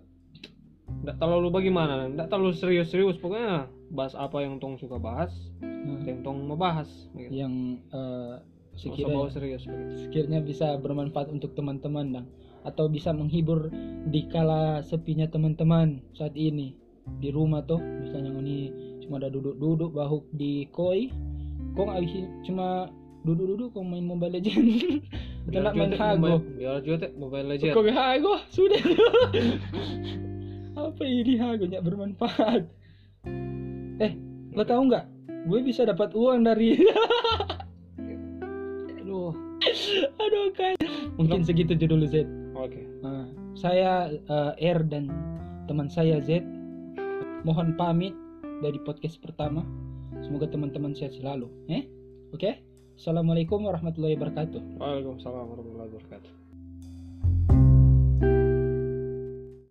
ndak 1.00 1.16
terlalu 1.16 1.48
bagaimana 1.48 2.06
ndak 2.10 2.28
terlalu 2.28 2.52
serius-serius. 2.56 3.16
Pokoknya 3.16 3.70
bahas 3.90 4.14
apa 4.14 4.42
yang 4.42 4.62
tong 4.62 4.78
suka 4.78 4.96
bahas 5.02 5.34
nah, 5.58 5.98
yang 6.06 6.22
tong 6.22 6.46
mau 6.46 6.54
bahas 6.54 6.86
gitu. 7.18 7.30
yang 7.34 7.82
eh, 7.90 8.38
Nggak 8.38 8.78
usah 8.78 8.86
sekiranya 8.86 9.30
serius 9.34 9.62
begitu. 9.66 9.96
sekiranya 10.06 10.40
bisa 10.46 10.66
bermanfaat 10.78 11.28
untuk 11.34 11.52
teman-teman 11.58 12.06
dan 12.14 12.24
atau 12.62 12.86
bisa 12.86 13.10
menghibur 13.10 13.72
di 14.08 14.30
kala 14.30 14.84
sepinya 14.86 15.26
teman-teman 15.26 16.00
saat 16.14 16.36
ini. 16.38 16.78
Di 17.18 17.34
rumah 17.34 17.66
tuh 17.66 17.82
misalnya 17.82 18.30
ini 18.38 18.70
cuma 19.02 19.18
ada 19.18 19.26
duduk-duduk 19.32 19.90
bahu 19.90 20.22
di 20.30 20.70
koi 20.70 21.10
kok 21.74 21.82
nggak 21.90 22.02
bisa 22.06 22.18
cuma 22.46 22.86
duduk-duduk 23.26 23.74
kok 23.74 23.82
main 23.82 24.06
Mobile 24.06 24.38
Legend? 24.38 24.64
Nggak 25.50 25.74
main 25.74 25.92
Hago? 25.98 26.38
biar 26.54 26.78
jotek 26.84 27.16
Mobile 27.18 27.56
Legend. 27.56 27.74
kok 27.74 27.84
Hago? 27.90 28.34
Sudah 28.48 28.80
apa 30.80 31.02
ini 31.04 31.36
hagonya 31.36 31.84
bermanfaat. 31.84 32.64
Eh 34.00 34.12
lo 34.56 34.64
tahu 34.64 34.88
nggak? 34.88 35.04
Gue 35.48 35.60
bisa 35.60 35.84
dapat 35.84 36.16
uang 36.16 36.48
dari 36.48 36.76
aduh. 39.00 39.32
Aduh 40.16 40.48
kan. 40.56 40.74
Mungkin 41.20 41.44
segitu 41.44 41.76
judul 41.76 42.08
Z 42.08 42.24
oke. 42.56 42.80
Nah, 43.04 43.28
saya 43.52 44.08
eh, 44.08 44.72
R 44.72 44.80
dan 44.88 45.12
teman 45.68 45.92
saya 45.92 46.24
Z 46.24 46.40
mohon 47.44 47.76
pamit 47.76 48.16
dari 48.64 48.80
podcast 48.84 49.20
pertama. 49.20 49.64
Semoga 50.20 50.52
teman-teman 50.52 50.92
sehat 50.92 51.16
selalu 51.16 51.48
eh? 51.72 51.88
Oke? 52.36 52.60
Assalamualaikum 53.00 53.64
warahmatullahi 53.64 54.20
wabarakatuh. 54.20 54.60
Waalaikumsalam 54.76 55.48
warahmatullahi 55.48 55.90
wabarakatuh 55.96 56.39